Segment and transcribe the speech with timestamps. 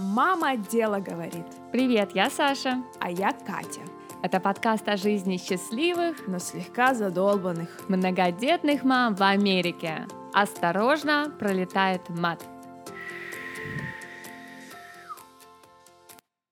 [0.00, 1.44] Мама дело говорит.
[1.72, 2.82] Привет, я Саша.
[3.00, 3.82] А я Катя.
[4.22, 10.06] Это подкаст о жизни счастливых, но слегка задолбанных многодетных мам в Америке.
[10.32, 12.42] Осторожно, пролетает мат.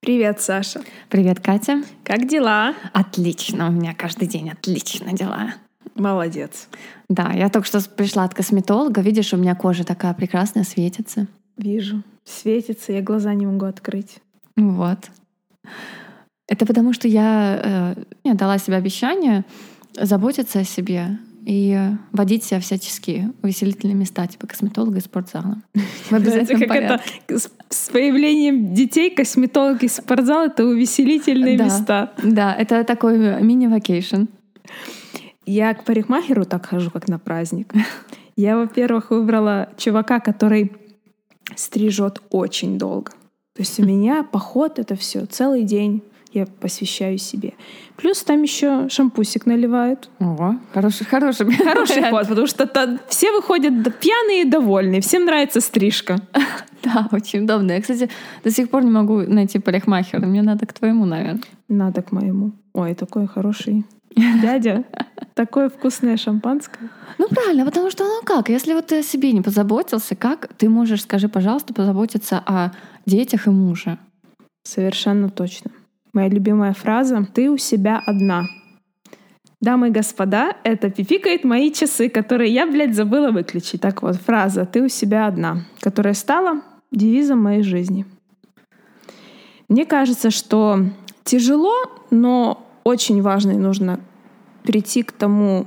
[0.00, 0.82] Привет, Саша.
[1.08, 1.82] Привет, Катя.
[2.04, 2.74] Как дела?
[2.92, 5.54] Отлично, у меня каждый день отлично дела.
[5.94, 6.68] Молодец.
[7.08, 9.00] Да, я только что пришла от косметолога.
[9.00, 11.26] Видишь, у меня кожа такая прекрасная, светится.
[11.56, 12.02] Вижу.
[12.28, 14.18] Светится, я глаза не могу открыть.
[14.56, 14.98] Вот.
[16.46, 19.44] Это потому, что я, э, я дала себе обещание
[19.94, 21.78] заботиться о себе и
[22.12, 25.56] водить себя всячески увеселительные места, типа косметолога и спортзала.
[26.10, 27.12] В обязательном как порядке.
[27.26, 27.38] это
[27.70, 32.12] с появлением детей косметолог и спортзал— это увеселительные да, места.
[32.22, 34.24] Да, это такой мини-вакейшн.
[35.46, 37.72] Я к парикмахеру так хожу, как на праздник.
[38.36, 40.72] Я, во-первых, выбрала чувака, который
[41.58, 43.12] стрижет очень долго.
[43.54, 47.54] То есть у меня поход это все целый день я посвящаю себе.
[47.96, 50.10] Плюс там еще шампусик наливают.
[50.20, 51.50] Ого, хороший, хороший.
[51.64, 55.00] Хороший ход, потому что все выходят пьяные и довольные.
[55.00, 56.18] Всем нравится стрижка.
[56.80, 57.72] Да, очень удобно.
[57.72, 58.08] Я, кстати,
[58.44, 60.24] до сих пор не могу найти парикмахера.
[60.24, 61.42] Мне надо к твоему, наверное.
[61.66, 62.52] Надо к моему.
[62.72, 64.84] Ой, такой хороший дядя.
[65.34, 66.90] Такое вкусное шампанское.
[67.18, 70.68] Ну правильно, потому что ну как, если вот ты о себе не позаботился, как ты
[70.68, 72.72] можешь, скажи, пожалуйста, позаботиться о
[73.06, 73.98] детях и муже?
[74.64, 75.70] Совершенно точно.
[76.12, 78.44] Моя любимая фраза «Ты у себя одна».
[79.60, 83.80] Дамы и господа, это пипикает мои часы, которые я, блядь, забыла выключить.
[83.80, 86.62] Так вот, фраза «Ты у себя одна», которая стала
[86.92, 88.06] девизом моей жизни.
[89.68, 90.80] Мне кажется, что
[91.24, 91.74] тяжело,
[92.10, 94.00] но очень важно и нужно
[94.62, 95.66] прийти к тому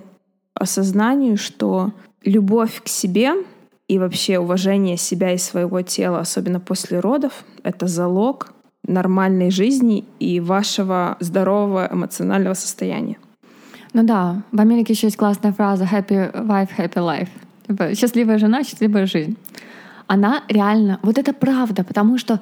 [0.54, 1.92] осознанию, что
[2.24, 3.34] любовь к себе
[3.88, 8.54] и вообще уважение себя и своего тела, особенно после родов, это залог
[8.88, 13.18] нормальной жизни и вашего здорового эмоционального состояния.
[13.94, 17.30] Ну да, в Америке еще есть классная фраза «happy wife, happy life».
[17.68, 19.38] Типа, счастливая жена, счастливая жизнь.
[20.08, 22.40] Она реально, вот это правда, потому что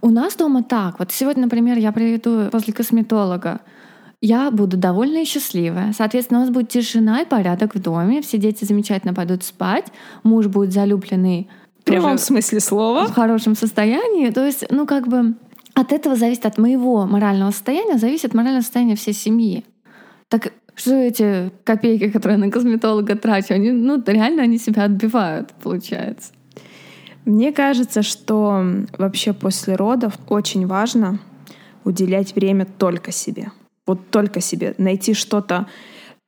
[0.00, 0.98] у нас дома так.
[0.98, 3.60] Вот сегодня, например, я приеду после косметолога,
[4.20, 5.92] я буду довольна и счастливая.
[5.92, 9.86] Соответственно, у нас будет тишина и порядок в доме, все дети замечательно пойдут спать,
[10.22, 11.48] муж будет залюбленный
[11.80, 13.06] в прямом смысле слова.
[13.06, 14.30] В хорошем состоянии.
[14.30, 15.34] То есть, ну, как бы
[15.74, 19.64] от этого зависит, от моего морального состояния, зависит моральное состояние всей семьи.
[20.28, 25.52] Так что эти копейки, которые я на косметолога трачу, они, ну, реально они себя отбивают,
[25.62, 26.32] получается.
[27.24, 28.64] Мне кажется, что
[28.96, 31.20] вообще после родов очень важно
[31.84, 33.50] уделять время только себе.
[33.88, 34.74] Вот только себе.
[34.78, 35.66] Найти что-то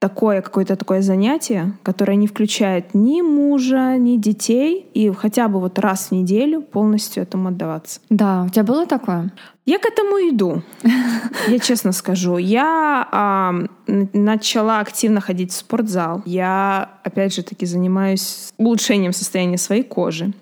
[0.01, 5.79] такое, какое-то такое занятие, которое не включает ни мужа, ни детей, и хотя бы вот
[5.79, 8.01] раз в неделю полностью этому отдаваться.
[8.09, 9.31] Да, у тебя было такое?
[9.67, 10.63] Я к этому иду,
[11.49, 12.39] я честно скажу.
[12.39, 13.55] Я а,
[13.87, 16.23] начала активно ходить в спортзал.
[16.25, 20.33] Я, опять же таки, занимаюсь улучшением состояния своей кожи.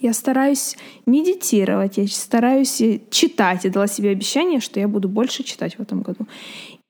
[0.00, 0.76] Я стараюсь
[1.06, 3.64] медитировать, я стараюсь читать.
[3.64, 6.26] Я дала себе обещание, что я буду больше читать в этом году.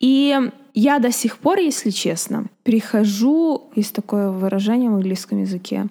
[0.01, 0.37] И
[0.75, 5.87] я до сих пор, если честно, прихожу, есть такое выражение в английском языке,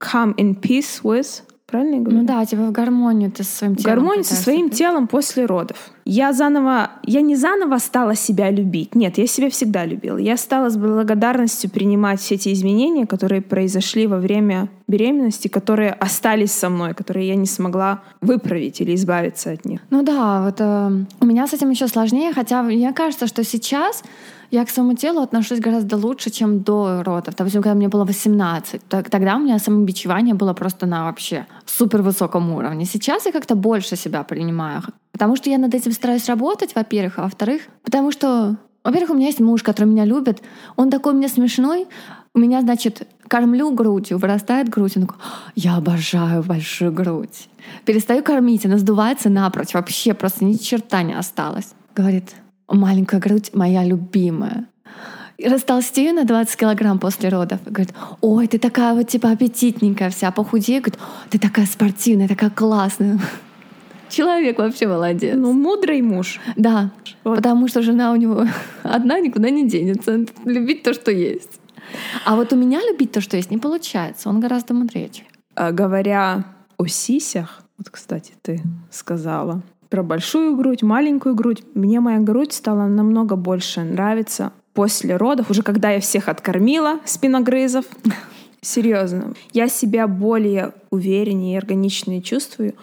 [0.00, 2.18] come in peace with Правильно я говорю?
[2.18, 3.94] Ну да, типа в гармонию ты со своим телом.
[3.94, 5.91] Гармонию со своим телом после родов.
[6.04, 8.94] Я заново, я не заново стала себя любить.
[8.94, 10.18] Нет, я себя всегда любила.
[10.18, 16.52] Я стала с благодарностью принимать все эти изменения, которые произошли во время беременности, которые остались
[16.52, 19.80] со мной, которые я не смогла выправить или избавиться от них.
[19.90, 24.02] Ну да, вот э, у меня с этим еще сложнее, хотя мне кажется, что сейчас
[24.50, 27.34] я к своему телу отношусь гораздо лучше, чем до родов.
[27.36, 32.52] Допустим, когда мне было 18, тогда у меня самобичевание было просто на вообще супер высоком
[32.52, 32.84] уровне.
[32.84, 34.82] Сейчас я как-то больше себя принимаю.
[35.12, 39.26] Потому что я над этим стараюсь работать, во-первых, а во-вторых, потому что во-первых, у меня
[39.26, 40.42] есть муж, который меня любит.
[40.76, 41.86] Он такой мне смешной.
[42.34, 44.96] У меня, значит, кормлю грудью, вырастает грудь.
[44.96, 45.18] Он такой,
[45.54, 47.48] я обожаю большую грудь.
[47.84, 49.74] Перестаю кормить, она сдувается напрочь.
[49.74, 51.74] Вообще просто ни черта не осталось.
[51.94, 52.34] Говорит,
[52.68, 54.66] маленькая грудь моя любимая.
[55.38, 57.60] И растолстею на 20 килограмм после родов.
[57.64, 60.82] Говорит, ой, ты такая вот типа аппетитненькая вся, похудею.
[60.82, 61.00] Говорит,
[61.30, 63.20] ты такая спортивная, такая классная.
[64.12, 65.34] Человек вообще молодец.
[65.38, 66.38] Ну, мудрый муж.
[66.56, 66.90] Да,
[67.24, 67.36] вот.
[67.36, 68.46] потому что жена у него
[68.82, 70.26] одна никуда не денется.
[70.44, 71.60] Любить то, что есть.
[72.26, 74.28] А вот у меня любить то, что есть, не получается.
[74.28, 75.08] Он гораздо мудрее.
[75.54, 76.44] А, говоря
[76.76, 78.60] о сисях, вот, кстати, ты
[78.90, 81.62] сказала, про большую грудь, маленькую грудь.
[81.74, 87.86] Мне моя грудь стала намного больше нравиться после родов, уже когда я всех откормила спиногрызов.
[88.60, 89.32] Серьезно.
[89.54, 92.74] Я себя более увереннее и органичнее чувствую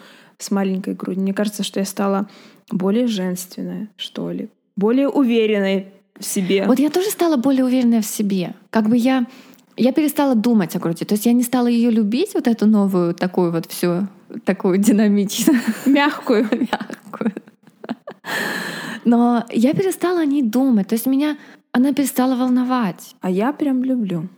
[0.42, 1.22] с маленькой грудью.
[1.22, 2.28] Мне кажется, что я стала
[2.70, 5.86] более женственная, что ли, более уверенной
[6.18, 6.66] в себе.
[6.66, 8.54] Вот я тоже стала более уверенной в себе.
[8.70, 9.26] Как бы я
[9.76, 11.04] я перестала думать о груди.
[11.04, 14.08] То есть я не стала ее любить, вот эту новую, такую вот всю,
[14.44, 15.60] такую динамичную.
[15.86, 16.42] Мягкую.
[16.52, 17.32] Мягкую.
[19.06, 20.88] Но я перестала о ней думать.
[20.88, 21.38] То есть меня
[21.72, 23.14] она перестала волновать.
[23.20, 24.28] А я прям люблю.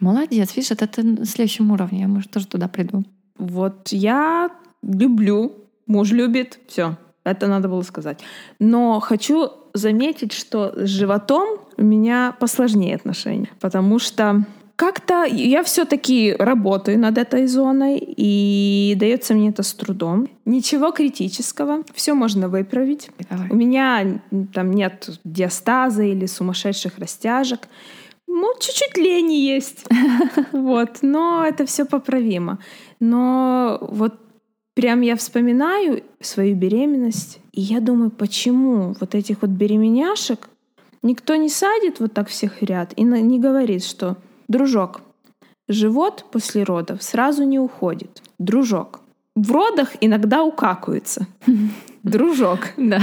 [0.00, 2.00] Молодец, видишь, это ты на следующем уровне.
[2.00, 3.04] Я, может, тоже туда приду.
[3.36, 4.50] Вот я
[4.82, 5.52] люблю,
[5.86, 6.96] муж любит, все.
[7.24, 8.20] Это надо было сказать.
[8.58, 14.44] Но хочу заметить, что с животом у меня посложнее отношения, потому что
[14.78, 20.28] как-то я все-таки работаю над этой зоной, и дается мне это с трудом.
[20.44, 23.10] Ничего критического, все можно выправить.
[23.28, 23.48] Давай.
[23.50, 24.20] У меня
[24.54, 27.66] там нет диастаза или сумасшедших растяжек.
[28.28, 29.84] Ну, чуть-чуть лени есть.
[30.52, 32.60] Вот, но это все поправимо.
[33.00, 34.14] Но вот
[34.78, 40.48] прям я вспоминаю свою беременность, и я думаю, почему вот этих вот беременяшек
[41.02, 44.16] никто не садит вот так всех ряд и не говорит, что
[44.46, 45.00] Дружок.
[45.66, 48.22] Живот после родов сразу не уходит.
[48.38, 49.00] Дружок.
[49.34, 51.26] В родах иногда укакаются.
[52.04, 52.60] Дружок.
[52.76, 53.00] Да.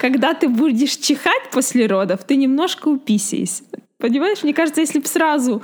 [0.00, 3.64] Когда ты будешь чихать после родов, ты немножко уписись.
[3.98, 5.60] Понимаешь, мне кажется, если бы сразу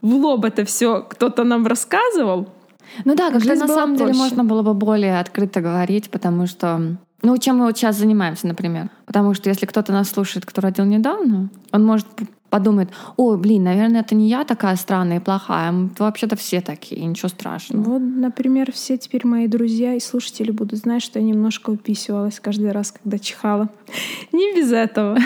[0.00, 2.50] в лоб это все кто-то нам рассказывал,
[3.04, 7.36] ну да, как-то на самом деле можно было бы более открыто говорить, потому что ну,
[7.36, 8.88] чем мы вот сейчас занимаемся, например.
[9.04, 12.88] Потому что если кто-то нас слушает, кто родил недавно, он может п- подумать,
[13.18, 17.82] ой, блин, наверное, это не я такая странная и плохая, вообще-то все такие, ничего страшного.
[17.82, 22.72] вот, например, все теперь мои друзья и слушатели будут знать, что я немножко уписывалась каждый
[22.72, 23.68] раз, когда чихала.
[24.32, 25.18] Не без этого.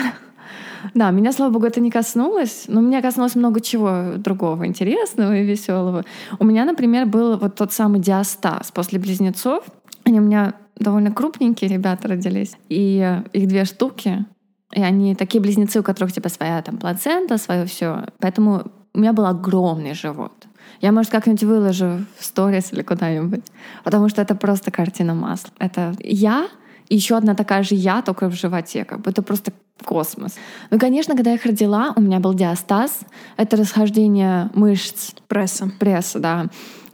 [0.93, 5.45] Да, меня, слава богу, это не коснулось, но меня коснулось много чего другого интересного и
[5.45, 6.03] веселого.
[6.39, 9.63] У меня, например, был вот тот самый диастаз после близнецов.
[10.03, 14.25] Они у меня довольно крупненькие ребята родились, и их две штуки.
[14.73, 18.05] И они такие близнецы, у которых типа своя там плацента, свое все.
[18.19, 20.47] Поэтому у меня был огромный живот.
[20.81, 23.43] Я, может, как-нибудь выложу в сторис или куда-нибудь.
[23.83, 25.51] Потому что это просто картина масла.
[25.59, 26.47] Это я
[26.89, 28.85] и еще одна такая же я, только в животе.
[28.85, 29.51] Как бы это просто
[29.83, 30.35] космос.
[30.71, 32.99] Ну, конечно, когда я их родила, у меня был диастаз.
[33.37, 35.69] Это расхождение мышц Пресса.
[35.79, 36.45] пресса, да.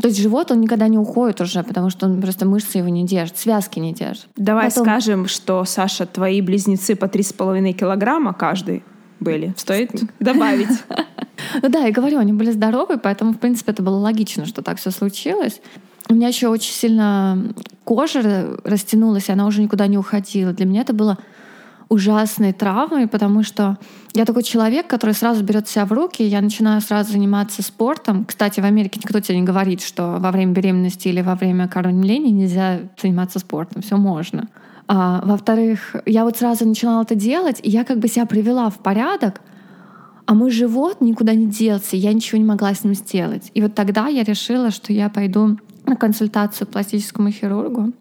[0.02, 3.06] То есть живот, он никогда не уходит уже, потому что он просто мышцы его не
[3.06, 4.28] держит, связки не держит.
[4.36, 8.84] Давай Потом- скажем, что, Саша, твои близнецы по 3,5 килограмма каждый
[9.20, 9.54] были.
[9.58, 10.70] Стоит добавить.
[11.62, 14.80] Ну да, я говорю, они были здоровы, поэтому, в принципе, это было логично, что так
[14.80, 15.62] все случилось.
[16.10, 17.38] У меня еще очень сильно
[17.84, 20.54] кожа растянулась, и она уже никуда не уходила.
[20.54, 21.18] Для меня это было
[21.90, 23.78] ужасной травмой, потому что
[24.14, 28.24] я такой человек, который сразу берет себя в руки, я начинаю сразу заниматься спортом.
[28.24, 32.32] Кстати, в Америке никто тебе не говорит, что во время беременности или во время кормления
[32.32, 33.82] нельзя заниматься спортом.
[33.82, 34.48] Все можно.
[34.88, 38.78] А, во-вторых, я вот сразу начинала это делать, и я как бы себя привела в
[38.78, 39.42] порядок,
[40.26, 43.52] а мой живот никуда не делся, я ничего не могла с ним сделать.
[43.54, 47.94] И вот тогда я решила, что я пойду на консультацию к пластическому хирургу.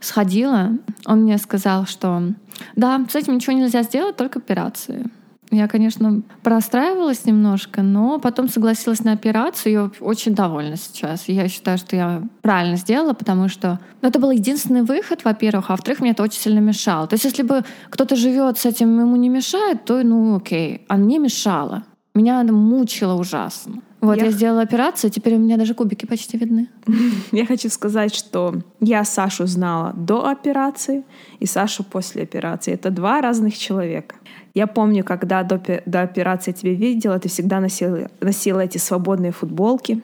[0.00, 0.72] Сходила,
[1.06, 2.32] он мне сказал, что
[2.74, 5.10] да, с этим ничего нельзя сделать, только операции.
[5.50, 9.72] Я, конечно, простраивалась немножко, но потом согласилась на операцию.
[9.72, 11.28] Я очень довольна сейчас.
[11.28, 15.72] Я считаю, что я правильно сделала, потому что ну, это был единственный выход, во-первых, а
[15.72, 17.06] во-вторых, мне это очень сильно мешало.
[17.06, 20.84] То есть, если бы кто-то живет с этим, ему не мешает, то ну окей.
[20.88, 21.84] А мне мешало.
[22.16, 23.82] Меня это мучило ужасно.
[24.00, 26.68] Вот Я я, сделала операцию, теперь у меня даже кубики почти видны.
[27.32, 31.04] Я хочу сказать, что я Сашу знала до операции
[31.40, 32.72] и Сашу после операции.
[32.74, 34.14] Это два разных человека.
[34.54, 40.02] Я помню, когда до, до операции тебя видела, ты всегда носила, носила эти свободные футболки,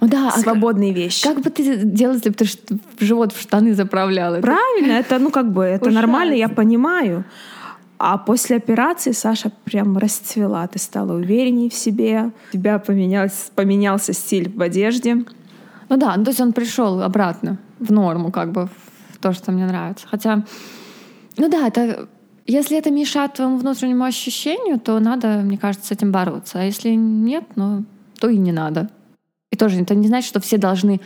[0.00, 1.22] О, да, а свободные вещи.
[1.22, 2.46] как бы ты делала, если бы ты
[2.98, 4.40] живот в штаны заправляла?
[4.40, 6.00] Правильно, это ну как бы это Ужасно.
[6.00, 7.24] нормально, я понимаю.
[8.02, 14.14] А после операции Саша прям расцвела, ты стала увереннее в себе, у тебя поменялся, поменялся
[14.14, 15.16] стиль в одежде.
[15.90, 18.70] Ну да, ну то есть он пришел обратно в норму, как бы
[19.10, 20.06] в то, что мне нравится.
[20.08, 20.44] Хотя,
[21.36, 22.08] ну да, это
[22.46, 26.58] если это мешает твоему внутреннему ощущению, то надо, мне кажется, с этим бороться.
[26.58, 27.84] А если нет, ну
[28.18, 28.88] то и не надо.
[29.50, 31.02] И тоже это не значит, что все должны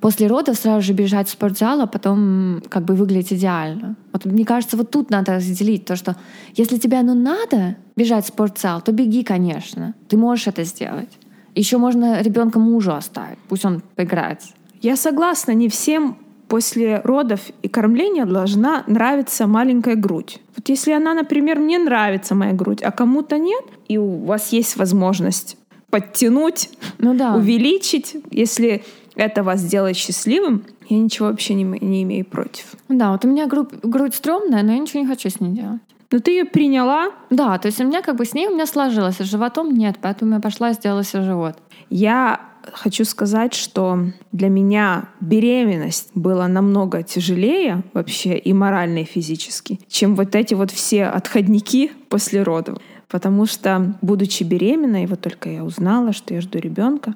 [0.00, 3.96] после родов сразу же бежать в спортзал, а потом как бы выглядеть идеально.
[4.12, 6.16] Вот мне кажется, вот тут надо разделить то, что
[6.54, 9.94] если тебе ну надо бежать в спортзал, то беги, конечно.
[10.08, 11.10] Ты можешь это сделать.
[11.54, 14.40] Еще можно ребенка мужу оставить, пусть он поиграет.
[14.80, 16.16] Я согласна, не всем
[16.48, 20.40] после родов и кормления должна нравиться маленькая грудь.
[20.56, 24.76] Вот если она, например, мне нравится моя грудь, а кому-то нет, и у вас есть
[24.76, 25.56] возможность
[25.90, 27.34] подтянуть, Ну да.
[27.34, 28.82] увеличить, если
[29.20, 32.74] это вас сделает счастливым, я ничего вообще не, не имею против.
[32.88, 35.80] Да, вот у меня грудь, грудь стрёмная, но я ничего не хочу с ней делать.
[36.10, 37.12] Но ты ее приняла?
[37.30, 39.72] Да, то есть у меня как бы с ней у меня сложилось, а с животом
[39.72, 41.56] нет, поэтому я пошла и сделала себе живот.
[41.88, 42.40] Я
[42.72, 43.98] хочу сказать, что
[44.32, 50.70] для меня беременность была намного тяжелее вообще и морально, и физически, чем вот эти вот
[50.70, 52.78] все отходники после родов.
[53.08, 57.14] Потому что, будучи беременной, вот только я узнала, что я жду ребенка,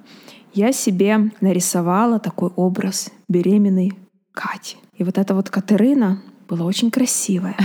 [0.55, 3.93] я себе нарисовала такой образ беременной
[4.33, 4.77] Кати.
[4.97, 7.57] И вот эта вот Катерина была очень красивая,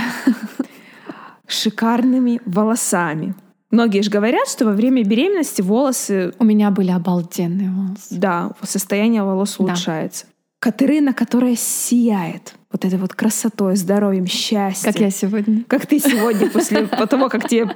[1.48, 3.36] шикарными волосами.
[3.72, 6.34] Многие же говорят, что во время беременности волосы...
[6.40, 8.08] У меня были обалденные волосы.
[8.12, 10.26] Да, состояние волос улучшается.
[10.26, 10.32] Да.
[10.60, 14.92] Катерина, которая сияет вот этой вот красотой, здоровьем, счастьем.
[14.92, 15.64] Как я сегодня.
[15.68, 17.76] Как ты сегодня, после того, как тебе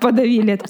[0.00, 0.64] подавили это.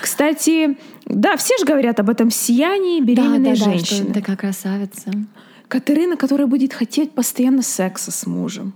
[0.00, 3.98] Кстати, да, все же говорят об этом сиянии беременной да, да, женщины.
[3.98, 5.10] Да, что такая красавица.
[5.68, 8.72] Катерина, которая будет хотеть постоянно секса с мужем.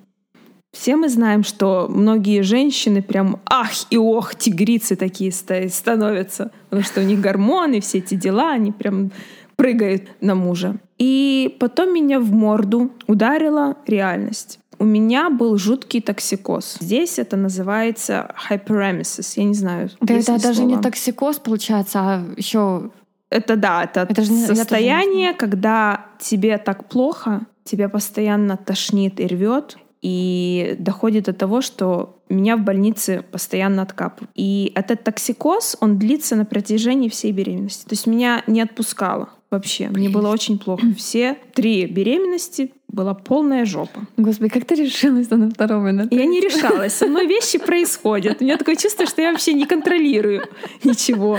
[0.73, 7.01] Все мы знаем, что многие женщины прям ах и ох, тигрицы такие становятся, потому что
[7.01, 9.11] у них гормоны, все эти дела, они прям
[9.57, 10.77] прыгают на мужа.
[11.03, 14.61] И потом меня в морду ударила реальность.
[14.79, 16.77] У меня был жуткий токсикоз.
[16.79, 19.33] Здесь это называется hyperemesis.
[19.35, 19.91] Я не знаю.
[20.01, 20.71] Да это даже слова.
[20.71, 22.93] не токсикоз получается, а еще
[23.31, 29.79] это да, это, это же, состояние, когда тебе так плохо, тебя постоянно тошнит и рвет,
[30.03, 34.31] и доходит до того, что меня в больнице постоянно откапывают.
[34.37, 37.89] И этот токсикоз, он длится на протяжении всей беременности.
[37.89, 39.89] То есть меня не отпускало вообще.
[39.89, 40.83] Мне было очень плохо.
[40.97, 44.01] Все три беременности была полная жопа.
[44.17, 45.93] Господи, как ты решилась на второго?
[45.93, 46.93] На я не решалась.
[46.93, 48.41] Со мной вещи происходят.
[48.41, 50.43] У меня такое чувство, что я вообще не контролирую
[50.85, 51.39] ничего.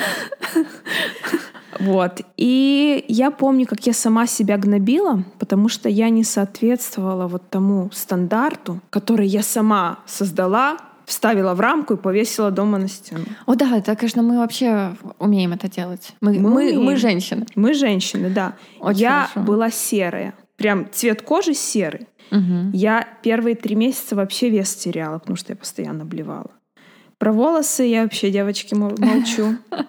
[1.79, 2.21] Вот.
[2.37, 7.89] И я помню, как я сама себя гнобила, потому что я не соответствовала вот тому
[7.91, 13.25] стандарту, который я сама создала, вставила в рамку и повесила дома на стену.
[13.45, 16.13] О да, это, конечно, мы вообще умеем это делать.
[16.21, 17.45] Мы, мы, мы, мы женщины.
[17.55, 18.55] Мы женщины, да.
[18.79, 19.47] Очень я хорошо.
[19.47, 20.33] была серая.
[20.55, 22.07] Прям цвет кожи серый.
[22.31, 22.71] Угу.
[22.73, 26.51] Я первые три месяца вообще вес теряла, потому что я постоянно блевала.
[27.17, 29.55] Про волосы я вообще, девочки, молчу.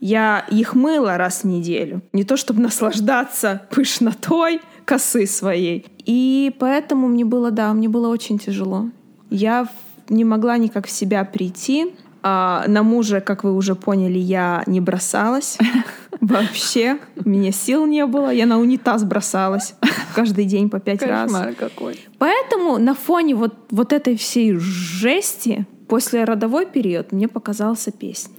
[0.00, 2.02] Я их мыла раз в неделю.
[2.12, 5.86] Не то чтобы наслаждаться пышнотой косы своей.
[6.04, 8.90] И поэтому мне было, да, мне было очень тяжело.
[9.28, 9.68] Я
[10.08, 11.94] не могла никак в себя прийти.
[12.22, 15.58] А на мужа, как вы уже поняли, я не бросалась.
[16.20, 16.98] Вообще.
[17.24, 18.30] У меня сил не было.
[18.30, 19.74] Я на унитаз бросалась
[20.14, 21.32] каждый день по пять раз.
[21.58, 22.00] какой.
[22.18, 28.34] Поэтому на фоне вот, вот этой всей жести после родовой период мне показался песня.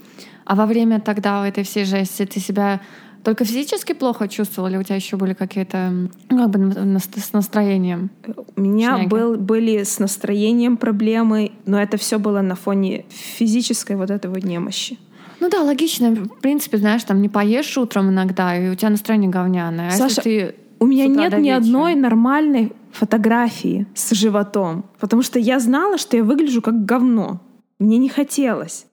[0.45, 2.81] А во время тогда этой всей жести ты себя
[3.23, 8.09] только физически плохо чувствовала, или у тебя еще были какие-то ну, как бы с настроением?
[8.55, 14.09] У меня был, были с настроением проблемы, но это все было на фоне физической вот
[14.09, 14.97] этой вот немощи.
[15.39, 16.11] Ну да, логично.
[16.11, 19.89] В принципе, знаешь, там не поешь утром иногда, и у тебя настроение говняное.
[19.89, 25.59] А Саша, ты у меня нет ни одной нормальной фотографии с животом, потому что я
[25.59, 27.41] знала, что я выгляжу как говно.
[27.79, 28.85] Мне не хотелось.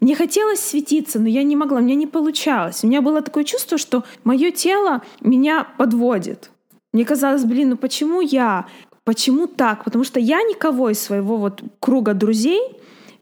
[0.00, 2.82] Мне хотелось светиться, но я не могла, у меня не получалось.
[2.82, 6.50] У меня было такое чувство, что мое тело меня подводит.
[6.92, 8.66] Мне казалось, блин, ну почему я?
[9.04, 9.84] Почему так?
[9.84, 12.60] Потому что я никого из своего вот круга друзей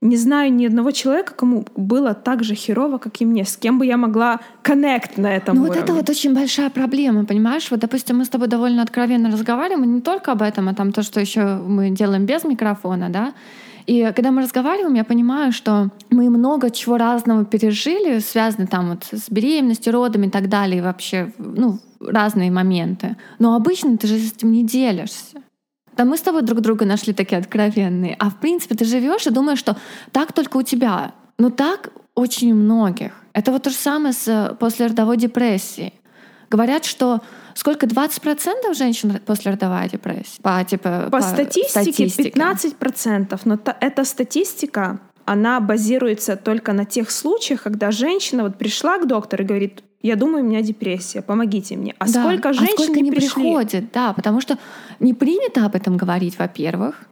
[0.00, 3.78] не знаю ни одного человека, кому было так же херово, как и мне, с кем
[3.80, 5.80] бы я могла коннект на этом Ну уровне.
[5.80, 7.68] вот это вот очень большая проблема, понимаешь?
[7.70, 10.92] Вот, допустим, мы с тобой довольно откровенно разговариваем, и не только об этом, а там
[10.92, 13.32] то, что еще мы делаем без микрофона, да,
[13.88, 19.06] и когда мы разговариваем, я понимаю, что мы много чего разного пережили, связаны там вот
[19.10, 23.16] с беременностью, родами и так далее, и вообще, ну, разные моменты.
[23.38, 25.42] Но обычно ты же с этим не делишься.
[25.96, 28.14] Да мы с тобой друг друга нашли такие откровенные.
[28.18, 29.74] А в принципе ты живешь и думаешь, что
[30.12, 31.14] так только у тебя.
[31.38, 33.12] Но так очень у многих.
[33.32, 35.94] Это вот то же самое с послеродовой депрессией.
[36.50, 37.20] Говорят, что
[37.54, 40.40] сколько 20% женщин после родовая депрессия?
[40.42, 46.84] По, типа, по, по статистике, статистике 15%, но та, эта статистика, она базируется только на
[46.84, 51.22] тех случаях, когда женщина вот пришла к доктору и говорит, я думаю, у меня депрессия,
[51.22, 51.94] помогите мне.
[51.98, 52.22] А да.
[52.22, 53.92] сколько женщин а сколько не, не приходит?
[53.92, 54.58] Да, потому что
[55.00, 57.08] не принято об этом говорить, во-первых.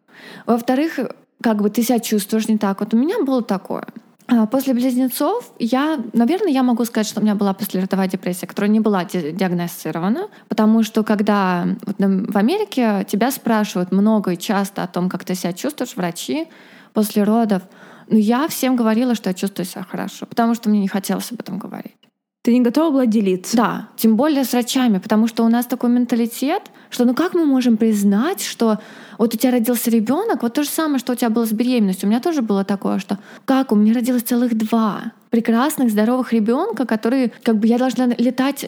[0.46, 1.00] Во-вторых,
[1.42, 2.80] как бы ты себя чувствуешь не так.
[2.80, 3.86] Вот у меня было такое.
[4.28, 8.70] А, после близнецов я, наверное, я могу сказать, что у меня была послеродовая депрессия, которая
[8.70, 11.66] не была диагностирована, потому что когда
[11.98, 16.48] в Америке тебя спрашивают много и часто о том, как ты себя чувствуешь, врачи
[16.92, 17.62] после родов,
[18.08, 21.40] но я всем говорила, что я чувствую себя хорошо, потому что мне не хотелось об
[21.40, 22.05] этом говорить.
[22.46, 23.56] Ты не готова была делиться?
[23.56, 27.44] Да, тем более с врачами, потому что у нас такой менталитет, что ну как мы
[27.44, 28.78] можем признать, что
[29.18, 32.06] вот у тебя родился ребенок, вот то же самое, что у тебя было с беременностью.
[32.06, 36.86] У меня тоже было такое, что как у меня родилось целых два прекрасных, здоровых ребенка,
[36.86, 38.64] которые как бы я должна летать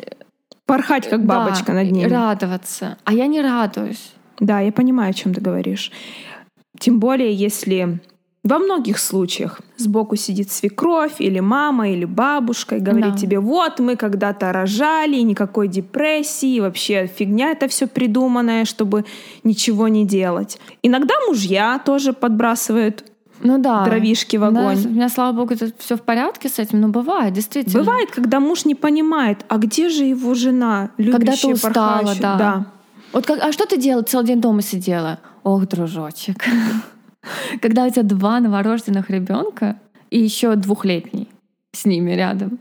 [0.66, 2.08] Порхать, как бабочка да, над ними.
[2.08, 2.98] радоваться.
[3.04, 4.10] А я не радуюсь.
[4.40, 5.92] Да, я понимаю, о чем ты говоришь.
[6.80, 8.00] Тем более, если
[8.44, 13.18] во многих случаях сбоку сидит свекровь или мама или бабушка и говорит Да.
[13.18, 19.04] тебе, вот мы когда-то рожали, и никакой депрессии, вообще фигня это все придуманное, чтобы
[19.44, 20.58] ничего не делать.
[20.82, 23.04] Иногда мужья тоже подбрасывают
[23.42, 23.84] Ну да.
[23.84, 24.78] дровишки в огонь.
[24.86, 27.80] У меня, слава богу, все в порядке с этим, но бывает, действительно.
[27.84, 32.22] Бывает, когда муж не понимает, а где же его жена, Когда ты любящая, устала, порхающая?
[32.22, 32.36] да.
[32.38, 32.66] да.
[33.12, 34.02] Вот как, а что ты делала?
[34.02, 35.18] Целый день дома сидела.
[35.42, 36.44] Ох, дружочек.
[37.60, 39.76] Когда у тебя два новорожденных ребенка
[40.10, 41.28] и еще двухлетний
[41.72, 42.58] с ними рядом.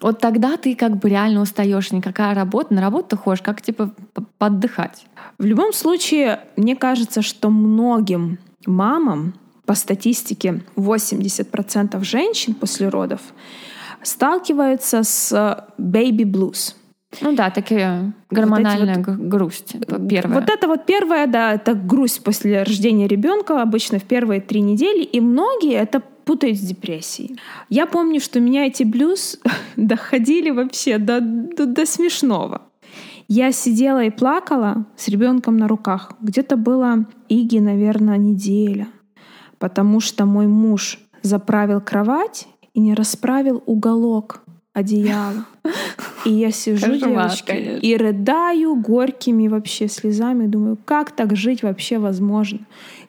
[0.00, 1.90] Вот тогда ты как бы реально устаешь.
[1.90, 2.74] Никакая работа.
[2.74, 5.06] На работу ты ходишь, как типа п- поотдыхать.
[5.38, 13.20] В любом случае, мне кажется, что многим мамам, по статистике 80% женщин после родов,
[14.02, 15.32] сталкиваются с
[15.78, 16.74] baby blues.
[17.20, 19.76] Ну да, такие гормональная г- грусть.
[20.08, 20.40] Первая.
[20.40, 25.02] Вот это вот первая, да, это грусть после рождения ребенка, обычно в первые три недели,
[25.02, 27.38] и многие это путают с депрессией.
[27.68, 29.38] Я помню, что меня эти блюз
[29.76, 32.62] доходили вообще до, до, до смешного.
[33.28, 36.12] Я сидела и плакала с ребенком на руках.
[36.20, 38.88] Где-то было Иги, наверное, неделя,
[39.58, 45.46] потому что мой муж заправил кровать и не расправил уголок одеяла.
[46.24, 50.46] И я сижу, девочки, и рыдаю горькими вообще слезами.
[50.46, 52.60] Думаю, как так жить вообще возможно?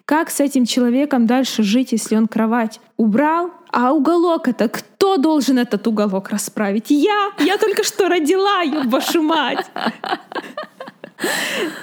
[0.06, 3.52] Как с этим человеком дальше жить, если он кровать убрал?
[3.72, 6.86] А уголок это кто должен этот уголок расправить?
[6.90, 7.32] Я!
[7.40, 9.66] Я только что родила, вашу мать!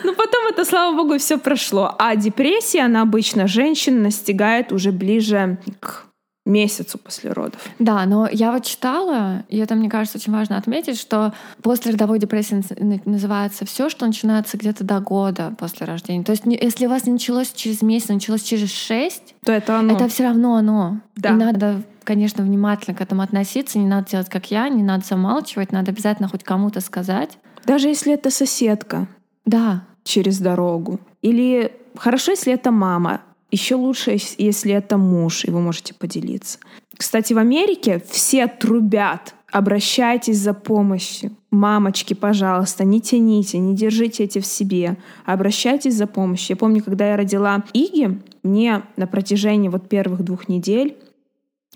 [0.04, 1.94] Ну, потом это, слава богу, все прошло.
[1.98, 6.06] А депрессия, она обычно женщин настигает уже ближе к
[6.44, 7.60] месяцу после родов.
[7.78, 12.18] Да, но я вот читала, и это, мне кажется, очень важно отметить, что после родовой
[12.18, 16.22] депрессии наз- называется все, что начинается где-то до года после рождения.
[16.22, 19.94] То есть если у вас не началось через месяц, началось через шесть, То это оно.
[19.94, 21.00] это все равно оно.
[21.16, 21.30] Да.
[21.30, 23.78] И надо, конечно, внимательно к этому относиться.
[23.78, 27.38] Не надо делать, как я, не надо замалчивать, надо обязательно хоть кому-то сказать.
[27.64, 29.06] Даже если это соседка
[29.46, 31.00] Да, через дорогу.
[31.22, 33.22] Или хорошо, если это мама.
[33.54, 36.58] Еще лучше, ес- если это муж, и вы можете поделиться.
[36.96, 39.36] Кстати, в Америке все трубят.
[39.52, 41.30] Обращайтесь за помощью.
[41.52, 44.96] Мамочки, пожалуйста, не тяните, не держите эти в себе.
[45.24, 46.54] Обращайтесь за помощью.
[46.54, 50.96] Я помню, когда я родила Иги, мне на протяжении вот первых двух недель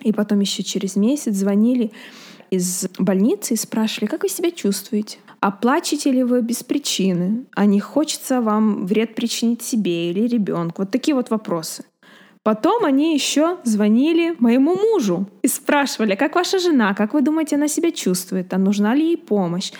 [0.02, 1.92] и потом еще через месяц звонили
[2.50, 5.18] из больницы и спрашивали, как вы себя чувствуете?
[5.40, 5.56] А
[6.04, 7.44] ли вы без причины?
[7.54, 10.82] А не хочется вам вред причинить себе или ребенку?
[10.82, 11.84] Вот такие вот вопросы.
[12.42, 17.68] Потом они еще звонили моему мужу и спрашивали, как ваша жена, как вы думаете, она
[17.68, 19.70] себя чувствует, а нужна ли ей помощь?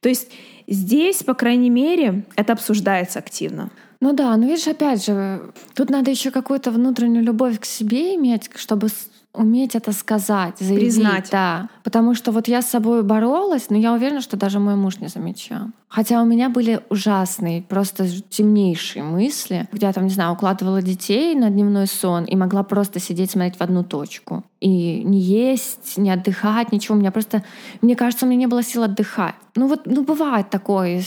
[0.00, 0.30] То есть
[0.68, 3.70] здесь, по крайней мере, это обсуждается активно.
[4.00, 8.50] Ну да, но видишь, опять же, тут надо еще какую-то внутреннюю любовь к себе иметь,
[8.56, 8.88] чтобы
[9.34, 10.94] уметь это сказать, заявить.
[10.94, 11.28] Признать.
[11.30, 11.68] Да.
[11.82, 15.08] Потому что вот я с собой боролась, но я уверена, что даже мой муж не
[15.08, 15.68] замечал.
[15.88, 21.50] Хотя у меня были ужасные, просто темнейшие мысли, я там, не знаю, укладывала детей на
[21.50, 24.44] дневной сон и могла просто сидеть смотреть в одну точку.
[24.60, 26.96] И не есть, не отдыхать, ничего.
[26.96, 27.42] У меня просто,
[27.80, 29.34] мне кажется, у меня не было сил отдыхать.
[29.56, 31.02] Ну вот, ну бывает такое.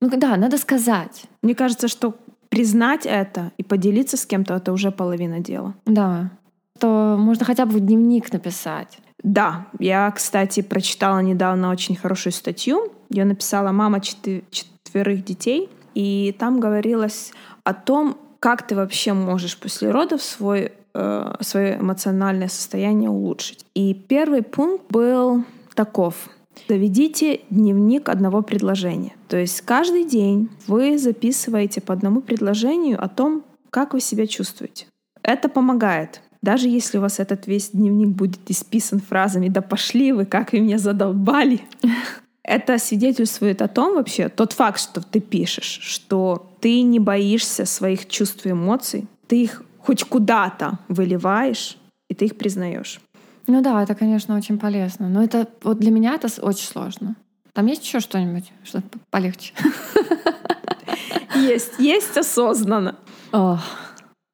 [0.00, 1.24] Ну да, надо сказать.
[1.42, 2.14] Мне кажется, что
[2.48, 5.74] признать это и поделиться с кем-то— это уже половина дела.
[5.86, 6.30] Да.
[6.78, 8.98] То можно хотя бы дневник написать.
[9.22, 12.92] Да, я, кстати, прочитала недавно очень хорошую статью.
[13.10, 15.68] Ее написала мама четверых детей.
[15.94, 17.32] И там говорилось
[17.64, 23.64] о том, как ты вообще можешь после родов свой, э, свое эмоциональное состояние улучшить.
[23.74, 26.28] И первый пункт был таков.
[26.68, 29.14] Заведите дневник одного предложения.
[29.28, 34.86] То есть каждый день вы записываете по одному предложению о том, как вы себя чувствуете.
[35.22, 36.20] Это помогает.
[36.42, 40.60] Даже если у вас этот весь дневник будет исписан фразами «да пошли вы, как вы
[40.60, 41.60] меня задолбали»,
[42.42, 48.08] это свидетельствует о том вообще, тот факт, что ты пишешь, что ты не боишься своих
[48.08, 51.76] чувств и эмоций, ты их хоть куда-то выливаешь,
[52.08, 53.00] и ты их признаешь.
[53.46, 55.08] Ну да, это, конечно, очень полезно.
[55.08, 57.16] Но это вот для меня это очень сложно.
[57.54, 59.52] Там есть еще что-нибудь, что полегче?
[61.34, 62.96] Есть, есть осознанно.
[63.32, 63.60] Ох,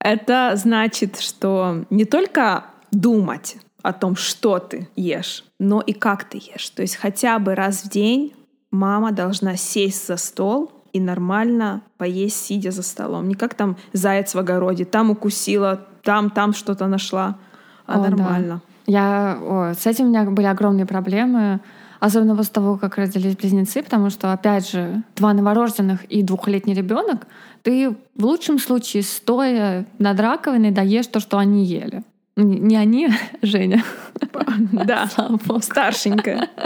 [0.05, 6.37] Это значит, что не только думать о том, что ты ешь, но и как ты
[6.37, 6.69] ешь.
[6.71, 8.35] То есть хотя бы раз в день
[8.71, 13.29] мама должна сесть за стол и нормально поесть, сидя за столом.
[13.29, 17.39] Не как там заяц в огороде, там укусила, там, там что-то нашла,
[17.87, 18.61] а О, нормально.
[18.87, 18.93] Да.
[18.93, 21.61] Я, о, с этим у меня были огромные проблемы,
[21.99, 27.27] особенно после того, как родились близнецы, потому что, опять же, два новорожденных и двухлетний ребенок,
[27.65, 32.05] ты в лучшем случае стоя над раковиной доешь то, что они ели.
[32.37, 33.09] Не они,
[33.43, 33.83] Женя.
[34.73, 35.09] Да,
[35.61, 36.49] старшенькая.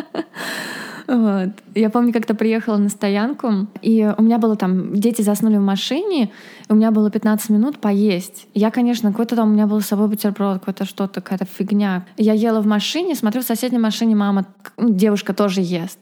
[1.10, 1.48] Вот.
[1.74, 6.30] Я помню, как-то приехала на стоянку, и у меня было там, дети заснули в машине,
[6.68, 8.46] у меня было 15 минут поесть.
[8.54, 12.04] Я, конечно, какой-то там у меня был с собой бутерброд, какое-то что-то, какая-то фигня.
[12.16, 15.98] Я ела в машине, смотрю, в соседней машине мама, ну, девушка тоже ест.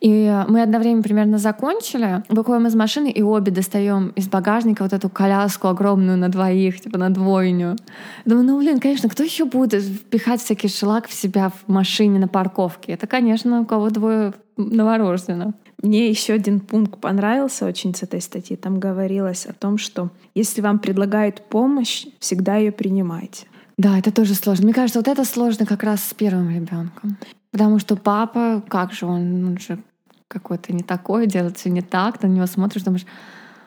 [0.00, 5.08] И мы одновременно примерно закончили, выходим из машины и обе достаем из багажника вот эту
[5.08, 7.76] коляску огромную на двоих, типа на двойню.
[8.24, 12.28] Думаю, ну блин, конечно, кто еще будет впихать всякий шелак в себя в машине на
[12.28, 12.92] парковке?
[12.92, 15.54] Это, конечно, у кого двое новорожденных.
[15.84, 18.56] Мне еще один пункт понравился очень с этой статьи.
[18.56, 23.46] Там говорилось о том, что если вам предлагают помощь, всегда ее принимайте.
[23.76, 24.64] Да, это тоже сложно.
[24.64, 27.18] Мне кажется, вот это сложно как раз с первым ребенком.
[27.50, 29.78] Потому что папа, как же он, он же
[30.26, 33.04] какой-то не такой, делает все не так, ты на него смотришь, думаешь,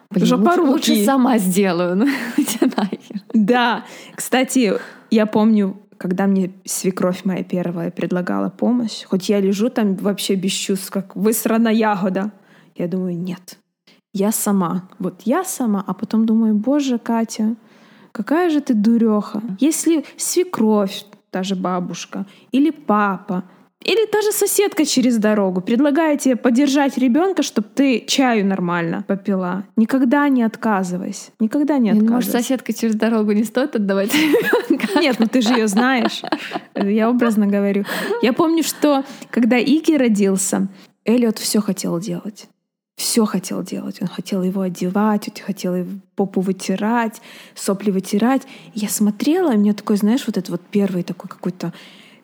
[0.09, 1.97] блин, лучше, лучше сама сделаю.
[1.97, 2.07] Ну,
[3.33, 4.73] да, кстати,
[5.11, 10.51] я помню, когда мне свекровь моя первая предлагала помощь, хоть я лежу там вообще без
[10.51, 12.31] чувств, как высрана ягода,
[12.75, 13.57] я думаю, нет,
[14.13, 14.89] я сама.
[14.99, 17.55] Вот я сама, а потом думаю, боже, Катя,
[18.11, 19.41] какая же ты дуреха.
[19.59, 23.43] Если свекровь, та же бабушка, или папа,
[23.83, 29.65] или та же соседка через дорогу предлагает тебе поддержать ребенка, чтобы ты чаю нормально попила.
[29.75, 31.31] Никогда не отказывайся.
[31.39, 32.13] Никогда не отказывайся.
[32.13, 34.99] Может, соседка через дорогу не стоит отдавать ребенка?
[34.99, 36.21] Нет, ну ты же ее знаешь.
[36.75, 37.85] Я образно говорю.
[38.21, 40.67] Я помню, что когда Иги родился,
[41.05, 42.49] Эллиот все хотел делать.
[42.97, 44.01] Все хотел делать.
[44.01, 47.21] Он хотел его одевать, он хотел его попу вытирать,
[47.53, 48.41] сопли вытирать.
[48.73, 51.73] я смотрела, и у меня такой, знаешь, вот это вот первый такой какой-то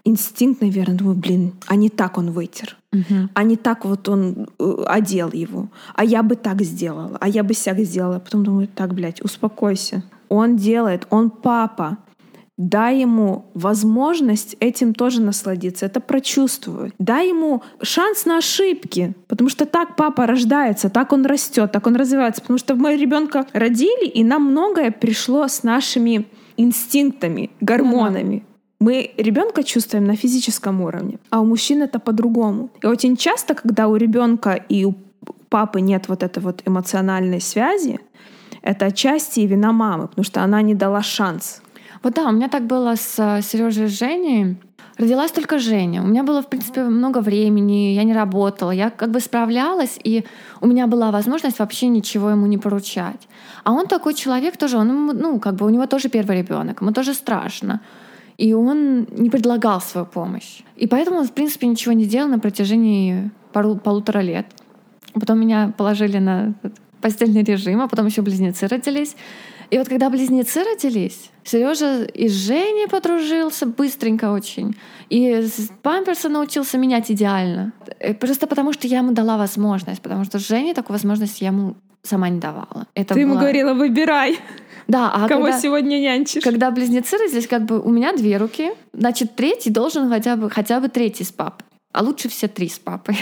[0.05, 3.29] инстинкт, наверное, думаю, блин, а не так он вытер, uh-huh.
[3.33, 7.43] а не так вот он э, одел его, а я бы так сделала, а я
[7.43, 8.19] бы сяк сделала.
[8.19, 10.03] Потом думаю, так, блядь, успокойся.
[10.29, 11.97] Он делает, он папа.
[12.55, 16.93] Дай ему возможность этим тоже насладиться, это прочувствовать.
[16.99, 21.95] Дай ему шанс на ошибки, потому что так папа рождается, так он растет, так он
[21.95, 22.41] развивается.
[22.41, 28.43] Потому что мы ребенка родили, и нам многое пришло с нашими инстинктами, гормонами.
[28.83, 32.69] Мы ребенка чувствуем на физическом уровне, а у мужчин это по-другому.
[32.83, 34.93] И очень часто, когда у ребенка и у
[35.47, 37.99] папы нет вот этой вот эмоциональной связи,
[38.61, 41.61] это отчасти и вина мамы, потому что она не дала шанс.
[42.03, 44.57] Вот да, у меня так было с э, Сережей и Женей.
[44.97, 46.03] Родилась только Женя.
[46.03, 50.25] У меня было, в принципе, много времени, я не работала, я как бы справлялась, и
[50.59, 53.29] у меня была возможность вообще ничего ему не поручать.
[53.63, 56.91] А он такой человек тоже, он, ну, как бы у него тоже первый ребенок, ему
[56.91, 57.79] тоже страшно
[58.43, 60.63] и он не предлагал свою помощь.
[60.75, 64.47] И поэтому он, в принципе, ничего не делал на протяжении пару, полутора лет.
[65.13, 66.53] Потом меня положили на
[66.99, 69.15] постельный режим, а потом еще близнецы родились.
[69.69, 74.75] И вот когда близнецы родились, Сережа и с Женей подружился быстренько очень.
[75.10, 75.47] И
[75.82, 77.71] памперсы научился менять идеально.
[77.99, 80.01] Э, просто потому, что я ему дала возможность.
[80.01, 82.87] Потому что Жене такую возможность я ему сама не давала.
[82.93, 83.31] Это Ты была...
[83.31, 84.39] ему говорила, выбирай.
[84.87, 86.43] Да, а кого когда, сегодня нянчишь?
[86.43, 90.79] Когда близнецы родились, как бы у меня две руки, значит, третий должен хотя бы, хотя
[90.79, 91.65] бы третий с папой.
[91.93, 93.17] А лучше все три с папой.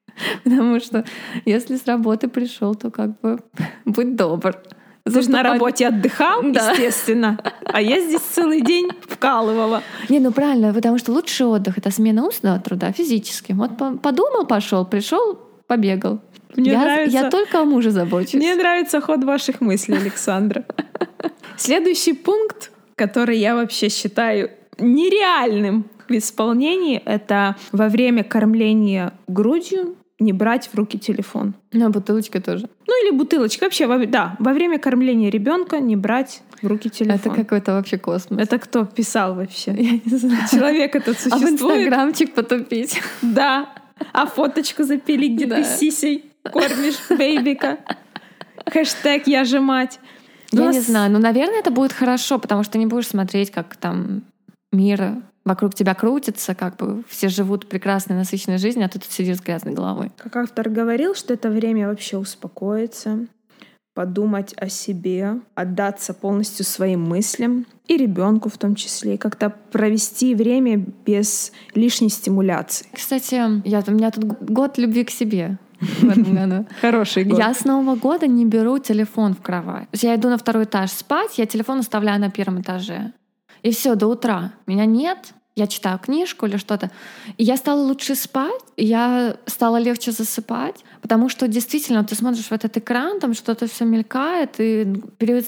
[0.44, 1.04] Потому что
[1.44, 3.40] если с работы пришел, то как бы
[3.84, 4.56] будь добр.
[5.04, 6.70] Ты же на работе отдыхал, да.
[6.70, 7.38] естественно.
[7.64, 9.82] А я здесь целый день вкалывала.
[10.08, 13.52] Не, ну правильно, потому что лучший отдых— это смена устного труда физически.
[13.52, 16.20] Вот подумал, пошел, пришел, побегал.
[16.56, 17.18] Мне я, нравится...
[17.18, 18.34] я только о муже забочусь.
[18.34, 20.64] Мне нравится ход ваших мыслей, Александра.
[21.56, 30.32] Следующий пункт, который я вообще считаю нереальным в исполнении, это во время кормления грудью не
[30.32, 31.54] брать в руки телефон.
[31.72, 32.68] Ну, бутылочка тоже.
[32.86, 33.64] Ну, или бутылочка.
[33.64, 37.16] Вообще, во, да, во время кормления ребенка не брать в руки телефон.
[37.16, 38.40] Это какой-то вообще космос.
[38.40, 39.72] Это кто писал вообще?
[39.72, 40.46] Я не знаю.
[40.50, 41.42] Человек этот существует.
[41.42, 43.00] А в инстаграмчик потупить.
[43.20, 43.68] Да.
[44.12, 47.78] А фоточку запилить, где ты сисей кормишь бейбика.
[48.66, 50.00] Хэштег «Я же мать».
[50.52, 54.22] Я не знаю, но, наверное, это будет хорошо, потому что не будешь смотреть, как там
[54.70, 59.38] мир вокруг тебя крутится, как бы все живут прекрасной, насыщенной жизнью, а ты тут сидишь
[59.38, 60.12] с грязной головой.
[60.16, 63.26] Как автор говорил, что это время вообще успокоиться,
[63.94, 70.34] подумать о себе, отдаться полностью своим мыслям и ребенку в том числе, и как-то провести
[70.34, 72.86] время без лишней стимуляции.
[72.92, 73.34] Кстати,
[73.66, 76.66] я, у меня тут год любви к себе в этом году.
[76.80, 77.38] Хороший год.
[77.38, 79.88] Я с Нового года не беру телефон в кровать.
[79.92, 83.12] Я иду на второй этаж спать, я телефон оставляю на первом этаже.
[83.62, 84.52] И все, до утра.
[84.66, 86.90] Меня нет, я читаю книжку или что-то.
[87.36, 92.52] И я стала лучше спать, я стала легче засыпать, потому что действительно ты смотришь в
[92.52, 94.86] этот экран, там что-то все мелькает, и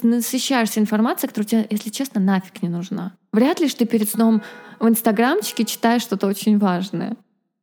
[0.03, 3.13] насыщаешься информацией, которая тебе, если честно, нафиг не нужна.
[3.33, 4.43] Вряд ли, что ты перед сном
[4.79, 7.15] в инстаграмчике читаешь что-то очень важное.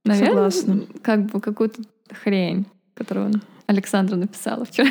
[0.05, 0.87] Наверное, Согласна.
[1.01, 3.33] как бы какую-то хрень, которую
[3.67, 4.91] Александра написала вчера.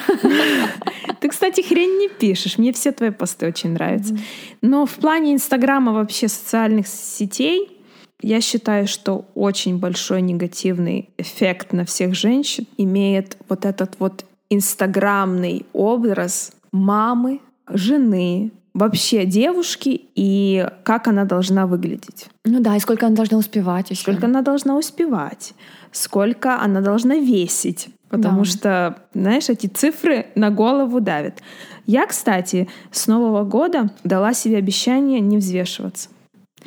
[1.20, 2.58] Ты, кстати, хрень не пишешь.
[2.58, 4.18] Мне все твои посты очень нравятся.
[4.62, 7.78] Но в плане Инстаграма вообще социальных сетей
[8.22, 15.66] я считаю, что очень большой негативный эффект на всех женщин имеет вот этот вот инстаграмный
[15.74, 22.28] образ мамы, жены, вообще девушки и как она должна выглядеть.
[22.46, 24.02] Ну да, и сколько она должна успевать еще.
[24.02, 25.54] Сколько она должна успевать,
[25.92, 27.90] сколько она должна весить.
[28.10, 28.46] Потому Да.
[28.46, 31.42] что, знаешь, эти цифры на голову давят.
[31.86, 36.10] Я, кстати, с Нового года дала себе обещание не взвешиваться.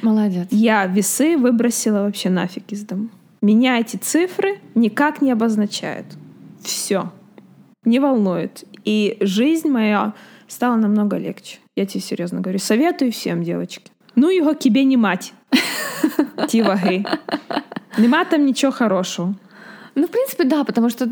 [0.02, 0.48] Молодец.
[0.50, 3.08] Я весы выбросила вообще нафиг из дома.
[3.42, 6.06] Меня эти цифры никак не обозначают.
[6.62, 7.12] Все.
[7.84, 8.64] Не волнует.
[8.84, 10.14] И жизнь моя
[10.47, 11.59] стала намного легче.
[11.75, 12.59] Я тебе серьезно говорю.
[12.59, 13.91] Советую всем, девочки.
[14.15, 15.33] Ну його кібе не мать.
[16.47, 17.05] Ті ваги.
[17.97, 19.35] Нема там нічого хорошого.
[19.95, 21.07] Ну, в принципе, да, потому что...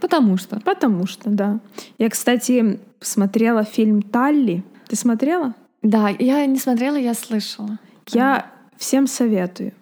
[0.00, 0.60] Потому что.
[0.64, 1.60] Потому что, да.
[1.98, 4.62] Я, кстати, смотрела фильм «Талли».
[4.88, 5.54] Ты смотрела?
[5.82, 7.78] Да, я не смотрела, я слышала.
[8.12, 9.72] Я всем советую.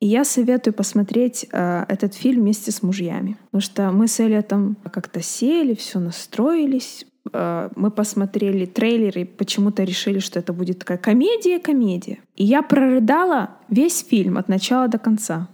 [0.00, 3.36] И я советую посмотреть э, этот фильм вместе с мужьями.
[3.50, 7.06] Потому что мы с Элиотом как-то сели, все настроились.
[7.31, 12.19] э, мы посмотрели трейлер и почему-то решили, что это будет такая комедия-комедия.
[12.35, 15.47] И я прорыдала весь фильм от начала до конца.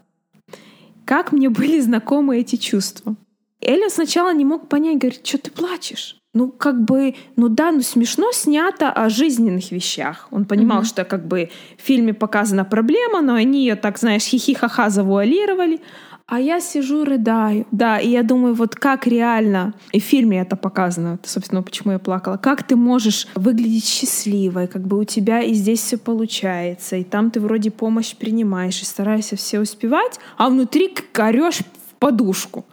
[1.05, 3.15] Как мне были знакомы эти чувства.
[3.62, 6.17] Эллиот сначала не мог понять, говорит, что ты плачешь?
[6.33, 10.27] Ну, как бы, ну да, ну смешно снято о жизненных вещах.
[10.31, 10.86] Он понимал, Мгм.
[10.86, 15.79] что как бы в фильме показана проблема, но они ее так, знаешь, хихи-ха-ха завуалировали.
[16.25, 17.67] А я сижу, рыдаю.
[17.71, 21.91] Да, и я думаю, вот как реально, и в фильме это показано, это, собственно, почему
[21.93, 26.95] я плакала, как ты можешь выглядеть счастливой, как бы у тебя и здесь все получается,
[26.95, 31.95] и там ты вроде помощь принимаешь, и стараешься все успевать, а внутри к- орешь в
[31.99, 32.65] подушку.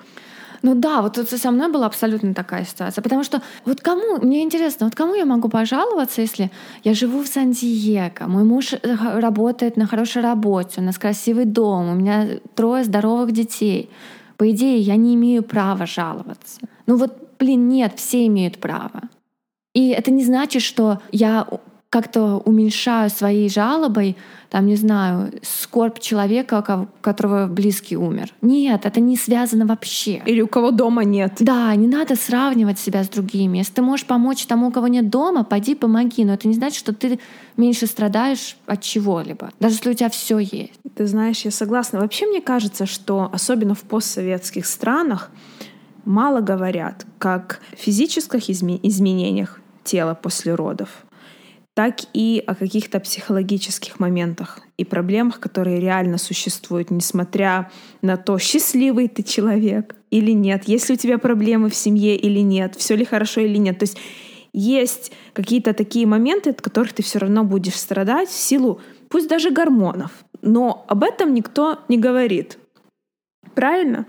[0.62, 3.02] Ну да, вот это со мной была абсолютно такая ситуация.
[3.02, 6.50] Потому что вот кому, мне интересно, вот кому я могу пожаловаться, если
[6.84, 8.78] я живу в Сан-Диего, мой муж э,
[9.20, 13.90] работает на хорошей работе, у нас красивый дом, у меня трое здоровых детей.
[14.36, 16.60] По идее, я не имею права жаловаться.
[16.86, 19.02] Ну вот, блин, нет, все имеют право.
[19.74, 21.46] И это не значит, что я
[21.90, 24.16] как-то уменьшаю своей жалобой,
[24.48, 28.32] там, не знаю, скорбь человека, у которого близкий умер.
[28.42, 30.22] Нет, это не связано вообще.
[30.24, 31.34] Или у кого дома нет.
[31.40, 33.58] Да, не надо сравнивать себя с другими.
[33.58, 36.24] Если ты можешь помочь тому, у кого нет дома, пойди помоги.
[36.24, 37.18] Но это не значит, что ты
[37.56, 39.50] меньше страдаешь от чего-либо.
[39.58, 40.74] Даже если у тебя все есть.
[40.94, 42.00] Ты знаешь, я согласна.
[42.00, 45.30] Вообще мне кажется, что особенно в постсоветских странах
[46.04, 51.04] мало говорят как о физических изме- изменениях тела после родов,
[51.80, 57.70] так и о каких-то психологических моментах и проблемах, которые реально существуют, несмотря
[58.02, 62.40] на то, счастливый ты человек или нет, есть ли у тебя проблемы в семье или
[62.40, 63.78] нет, все ли хорошо или нет.
[63.78, 63.96] То есть
[64.52, 69.48] есть какие-то такие моменты, от которых ты все равно будешь страдать в силу, пусть даже
[69.50, 70.10] гормонов,
[70.42, 72.58] но об этом никто не говорит.
[73.54, 74.04] Правильно?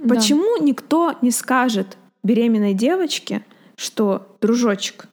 [0.00, 0.12] Да.
[0.16, 3.44] Почему никто не скажет беременной девочке,
[3.76, 5.06] что, дружочек,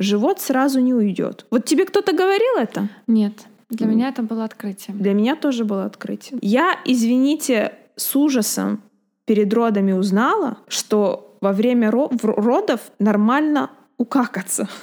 [0.00, 1.46] живот сразу не уйдет?
[1.50, 2.88] Вот тебе кто-то говорил это?
[3.06, 3.34] Нет,
[3.68, 3.92] для М.
[3.92, 4.98] меня это было открытием.
[4.98, 6.38] Для меня тоже было открытие.
[6.42, 8.82] Я, извините, с ужасом
[9.26, 14.68] перед родами узнала, что во время ро- родов нормально укакаться.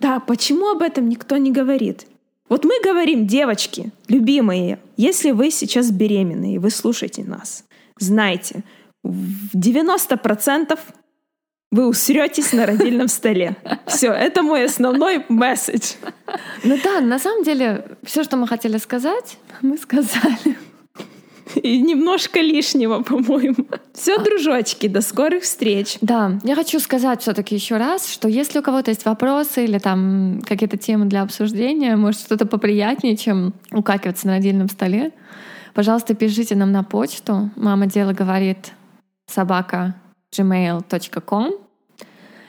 [0.00, 2.06] Да, почему об этом никто не говорит?
[2.48, 7.64] Вот мы говорим, девочки, любимые, если вы сейчас беременны и вы слушаете нас,
[7.98, 8.62] знайте,
[9.04, 10.78] в 90%
[11.76, 13.56] вы усретесь на родильном столе.
[13.86, 15.92] Все, это мой основной месседж.
[16.64, 20.56] Ну да, на самом деле, все, что мы хотели сказать, мы сказали.
[21.54, 23.66] И немножко лишнего, по-моему.
[23.92, 25.98] Все, дружочки, до скорых встреч.
[26.00, 30.40] Да, я хочу сказать все-таки еще раз, что если у кого-то есть вопросы или там
[30.46, 35.12] какие-то темы для обсуждения, может что-то поприятнее, чем укакиваться на родильном столе,
[35.74, 37.50] пожалуйста, пишите нам на почту.
[37.54, 38.72] Мама дело говорит
[39.26, 39.94] собака
[40.36, 41.65] gmail.com.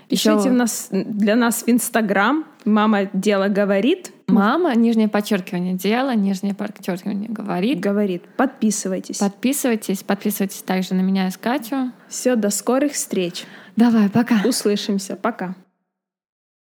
[0.08, 2.46] Пишите в нас, для нас в Инстаграм.
[2.66, 4.12] Мама дело говорит.
[4.28, 7.80] Мама, нижнее подчеркивание дело, нижнее подчеркивание говорит.
[7.80, 8.24] Говорит.
[8.36, 9.18] Подписывайтесь.
[9.18, 11.92] Подписывайтесь, подписывайтесь также на меня и Катю.
[12.08, 13.46] Все, до скорых встреч.
[13.76, 14.42] Давай, пока.
[14.46, 15.16] Услышимся.
[15.16, 15.56] Пока.